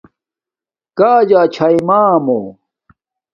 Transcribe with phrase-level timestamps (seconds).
[0.97, 2.39] کݳ جݳ چھݳئی مݳمݸ؟